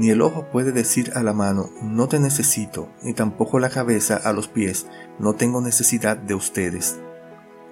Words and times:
Ni 0.00 0.08
el 0.08 0.22
ojo 0.22 0.46
puede 0.50 0.72
decir 0.72 1.12
a 1.14 1.22
la 1.22 1.34
mano, 1.34 1.68
no 1.82 2.08
te 2.08 2.18
necesito, 2.18 2.88
ni 3.02 3.12
tampoco 3.12 3.58
la 3.58 3.68
cabeza 3.68 4.16
a 4.16 4.32
los 4.32 4.48
pies, 4.48 4.86
no 5.18 5.34
tengo 5.34 5.60
necesidad 5.60 6.16
de 6.16 6.32
ustedes. 6.32 6.98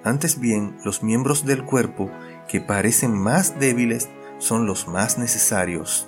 Antes 0.03 0.39
bien, 0.39 0.77
los 0.85 1.01
miembros 1.01 1.43
del 1.43 1.65
cuerpo 1.65 2.11
que 2.47 2.61
parecen 2.61 3.17
más 3.17 3.59
débiles 3.59 4.09
son 4.37 4.67
los 4.67 4.87
más 4.87 5.17
necesarios. 5.17 6.07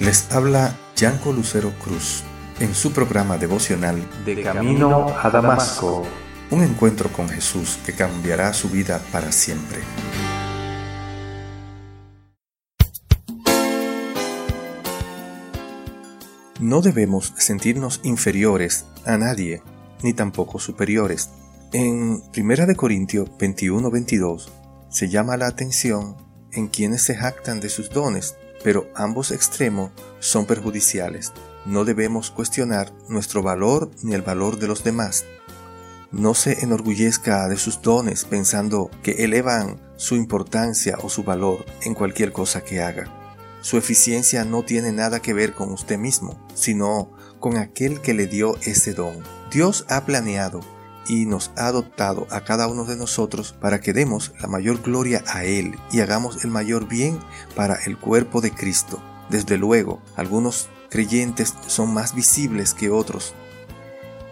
Les 0.00 0.32
habla 0.32 0.76
Yanko 0.96 1.32
Lucero 1.32 1.72
Cruz 1.84 2.24
en 2.60 2.74
su 2.74 2.92
programa 2.92 3.36
devocional 3.36 4.02
De 4.24 4.42
Camino 4.42 5.14
a 5.22 5.30
Damasco. 5.30 6.06
Un 6.50 6.62
encuentro 6.62 7.10
con 7.10 7.28
Jesús 7.28 7.78
que 7.84 7.92
cambiará 7.92 8.52
su 8.52 8.68
vida 8.70 9.00
para 9.12 9.32
siempre. 9.32 9.80
No 16.60 16.80
debemos 16.80 17.34
sentirnos 17.36 18.00
inferiores 18.02 18.86
a 19.04 19.18
nadie, 19.18 19.62
ni 20.02 20.14
tampoco 20.14 20.58
superiores. 20.58 21.30
En 21.72 22.22
1 22.34 22.76
Corintios 22.76 23.28
21-22 23.38 24.48
se 24.88 25.08
llama 25.10 25.36
la 25.36 25.48
atención 25.48 26.16
en 26.52 26.68
quienes 26.68 27.02
se 27.02 27.14
jactan 27.14 27.60
de 27.60 27.68
sus 27.68 27.90
dones, 27.90 28.36
pero 28.64 28.88
ambos 28.94 29.32
extremos 29.32 29.90
son 30.20 30.46
perjudiciales. 30.46 31.32
No 31.66 31.84
debemos 31.84 32.30
cuestionar 32.30 32.92
nuestro 33.08 33.42
valor 33.42 33.90
ni 34.02 34.14
el 34.14 34.22
valor 34.22 34.58
de 34.58 34.68
los 34.68 34.84
demás. 34.84 35.24
No 36.12 36.34
se 36.34 36.62
enorgullezca 36.62 37.48
de 37.48 37.56
sus 37.56 37.82
dones 37.82 38.24
pensando 38.24 38.88
que 39.02 39.24
elevan 39.24 39.80
su 39.96 40.14
importancia 40.14 40.96
o 41.02 41.08
su 41.08 41.24
valor 41.24 41.66
en 41.82 41.94
cualquier 41.94 42.32
cosa 42.32 42.62
que 42.62 42.80
haga. 42.80 43.12
Su 43.62 43.78
eficiencia 43.78 44.44
no 44.44 44.62
tiene 44.62 44.92
nada 44.92 45.20
que 45.20 45.34
ver 45.34 45.52
con 45.54 45.72
usted 45.72 45.98
mismo, 45.98 46.40
sino 46.54 47.10
con 47.40 47.56
aquel 47.56 48.00
que 48.00 48.14
le 48.14 48.28
dio 48.28 48.56
ese 48.62 48.94
don. 48.94 49.24
Dios 49.50 49.84
ha 49.88 50.04
planeado 50.04 50.60
y 51.08 51.26
nos 51.26 51.50
ha 51.56 51.66
adoptado 51.66 52.28
a 52.30 52.44
cada 52.44 52.68
uno 52.68 52.84
de 52.84 52.96
nosotros 52.96 53.56
para 53.60 53.80
que 53.80 53.92
demos 53.92 54.32
la 54.40 54.46
mayor 54.46 54.82
gloria 54.82 55.24
a 55.26 55.44
Él 55.44 55.74
y 55.90 56.00
hagamos 56.00 56.44
el 56.44 56.50
mayor 56.50 56.86
bien 56.86 57.18
para 57.56 57.74
el 57.86 57.98
cuerpo 57.98 58.40
de 58.40 58.52
Cristo. 58.52 59.02
Desde 59.30 59.58
luego, 59.58 60.00
algunos 60.14 60.68
creyentes 60.96 61.52
son 61.66 61.92
más 61.92 62.14
visibles 62.14 62.72
que 62.72 62.88
otros, 62.88 63.34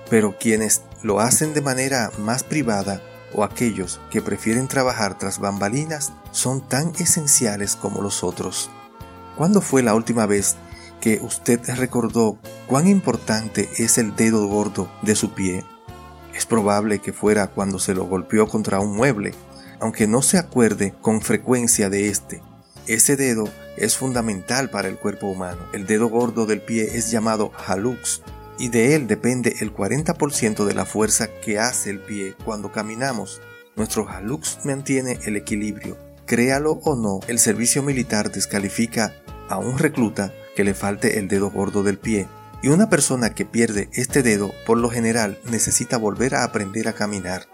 pero 0.08 0.38
quienes 0.38 0.80
lo 1.02 1.20
hacen 1.20 1.52
de 1.52 1.60
manera 1.60 2.10
más 2.16 2.42
privada 2.42 3.02
o 3.34 3.44
aquellos 3.44 4.00
que 4.08 4.22
prefieren 4.22 4.66
trabajar 4.66 5.18
tras 5.18 5.38
bambalinas 5.38 6.14
son 6.30 6.66
tan 6.66 6.94
esenciales 6.98 7.76
como 7.76 8.00
los 8.00 8.24
otros. 8.24 8.70
¿Cuándo 9.36 9.60
fue 9.60 9.82
la 9.82 9.94
última 9.94 10.24
vez 10.24 10.56
que 11.02 11.20
usted 11.20 11.60
recordó 11.76 12.38
cuán 12.66 12.88
importante 12.88 13.68
es 13.76 13.98
el 13.98 14.16
dedo 14.16 14.46
gordo 14.48 14.90
de 15.02 15.16
su 15.16 15.34
pie? 15.34 15.66
Es 16.32 16.46
probable 16.46 16.98
que 16.98 17.12
fuera 17.12 17.48
cuando 17.48 17.78
se 17.78 17.92
lo 17.92 18.06
golpeó 18.06 18.48
contra 18.48 18.80
un 18.80 18.96
mueble, 18.96 19.34
aunque 19.80 20.06
no 20.06 20.22
se 20.22 20.38
acuerde 20.38 20.94
con 21.02 21.20
frecuencia 21.20 21.90
de 21.90 22.08
este. 22.08 22.40
Ese 22.86 23.16
dedo 23.16 23.50
es 23.76 23.96
fundamental 23.96 24.70
para 24.70 24.88
el 24.88 24.96
cuerpo 24.96 25.28
humano. 25.28 25.60
El 25.72 25.86
dedo 25.86 26.08
gordo 26.08 26.46
del 26.46 26.60
pie 26.60 26.96
es 26.96 27.10
llamado 27.10 27.52
halux 27.66 28.22
y 28.58 28.68
de 28.68 28.94
él 28.94 29.06
depende 29.06 29.56
el 29.60 29.74
40% 29.74 30.64
de 30.64 30.74
la 30.74 30.84
fuerza 30.84 31.28
que 31.28 31.58
hace 31.58 31.90
el 31.90 32.00
pie 32.00 32.34
cuando 32.44 32.70
caminamos. 32.70 33.40
Nuestro 33.76 34.08
halux 34.08 34.58
mantiene 34.64 35.18
el 35.24 35.36
equilibrio. 35.36 35.96
Créalo 36.26 36.80
o 36.84 36.94
no, 36.96 37.20
el 37.28 37.38
servicio 37.38 37.82
militar 37.82 38.30
descalifica 38.30 39.14
a 39.48 39.58
un 39.58 39.78
recluta 39.78 40.32
que 40.54 40.64
le 40.64 40.74
falte 40.74 41.18
el 41.18 41.28
dedo 41.28 41.50
gordo 41.50 41.82
del 41.82 41.98
pie. 41.98 42.28
Y 42.62 42.68
una 42.68 42.88
persona 42.88 43.34
que 43.34 43.44
pierde 43.44 43.90
este 43.92 44.22
dedo 44.22 44.52
por 44.64 44.78
lo 44.78 44.88
general 44.88 45.38
necesita 45.50 45.98
volver 45.98 46.34
a 46.34 46.44
aprender 46.44 46.88
a 46.88 46.94
caminar. 46.94 47.46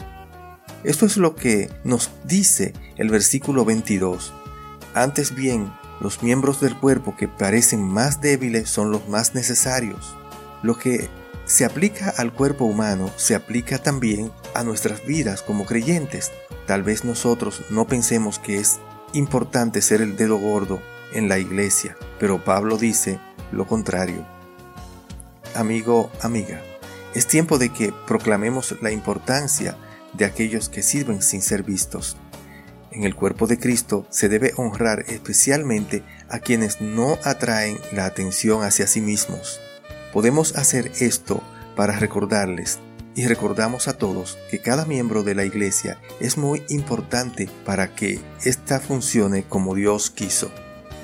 Esto 0.84 1.04
es 1.04 1.16
lo 1.16 1.34
que 1.34 1.68
nos 1.82 2.10
dice 2.24 2.74
el 2.96 3.10
versículo 3.10 3.64
22. 3.64 4.32
Antes 4.94 5.34
bien, 5.34 5.72
los 6.00 6.22
miembros 6.22 6.60
del 6.60 6.76
cuerpo 6.76 7.14
que 7.16 7.28
parecen 7.28 7.82
más 7.82 8.20
débiles 8.20 8.68
son 8.70 8.90
los 8.90 9.08
más 9.08 9.34
necesarios. 9.34 10.16
Lo 10.62 10.76
que 10.76 11.08
se 11.44 11.64
aplica 11.64 12.14
al 12.16 12.32
cuerpo 12.32 12.64
humano 12.64 13.10
se 13.16 13.34
aplica 13.34 13.78
también 13.78 14.30
a 14.54 14.64
nuestras 14.64 15.04
vidas 15.04 15.42
como 15.42 15.66
creyentes. 15.66 16.32
Tal 16.66 16.82
vez 16.82 17.04
nosotros 17.04 17.62
no 17.70 17.86
pensemos 17.86 18.38
que 18.38 18.58
es 18.58 18.78
importante 19.12 19.82
ser 19.82 20.00
el 20.00 20.16
dedo 20.16 20.38
gordo 20.38 20.80
en 21.12 21.28
la 21.28 21.38
iglesia, 21.38 21.96
pero 22.18 22.44
Pablo 22.44 22.78
dice 22.78 23.18
lo 23.52 23.66
contrario. 23.66 24.24
Amigo, 25.54 26.10
amiga, 26.22 26.62
es 27.14 27.26
tiempo 27.26 27.58
de 27.58 27.70
que 27.70 27.92
proclamemos 28.06 28.76
la 28.80 28.92
importancia 28.92 29.76
de 30.12 30.24
aquellos 30.24 30.68
que 30.68 30.82
sirven 30.82 31.22
sin 31.22 31.42
ser 31.42 31.64
vistos. 31.64 32.16
En 32.92 33.04
el 33.04 33.14
cuerpo 33.14 33.46
de 33.46 33.58
Cristo 33.58 34.06
se 34.10 34.28
debe 34.28 34.52
honrar 34.56 35.04
especialmente 35.08 36.02
a 36.28 36.40
quienes 36.40 36.80
no 36.80 37.18
atraen 37.24 37.78
la 37.92 38.04
atención 38.04 38.64
hacia 38.64 38.86
sí 38.86 39.00
mismos. 39.00 39.60
Podemos 40.12 40.56
hacer 40.56 40.90
esto 40.98 41.42
para 41.76 41.98
recordarles 41.98 42.80
y 43.14 43.26
recordamos 43.26 43.86
a 43.86 43.96
todos 43.96 44.38
que 44.50 44.60
cada 44.60 44.86
miembro 44.86 45.22
de 45.22 45.34
la 45.34 45.44
iglesia 45.44 46.00
es 46.20 46.36
muy 46.36 46.62
importante 46.68 47.48
para 47.64 47.94
que 47.94 48.20
ésta 48.44 48.80
funcione 48.80 49.44
como 49.44 49.74
Dios 49.74 50.10
quiso. 50.10 50.50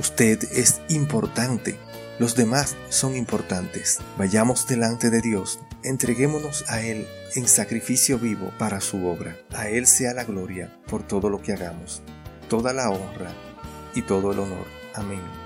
Usted 0.00 0.42
es 0.52 0.80
importante. 0.88 1.78
Los 2.18 2.34
demás 2.34 2.76
son 2.88 3.14
importantes. 3.14 3.98
Vayamos 4.16 4.66
delante 4.66 5.10
de 5.10 5.20
Dios, 5.20 5.60
entreguémonos 5.82 6.64
a 6.68 6.80
Él 6.80 7.06
en 7.34 7.46
sacrificio 7.46 8.18
vivo 8.18 8.52
para 8.58 8.80
su 8.80 9.06
obra. 9.06 9.36
A 9.54 9.68
Él 9.68 9.86
sea 9.86 10.14
la 10.14 10.24
gloria 10.24 10.74
por 10.88 11.06
todo 11.06 11.28
lo 11.28 11.42
que 11.42 11.52
hagamos, 11.52 12.02
toda 12.48 12.72
la 12.72 12.88
honra 12.88 13.32
y 13.94 14.00
todo 14.00 14.32
el 14.32 14.38
honor. 14.38 14.66
Amén. 14.94 15.45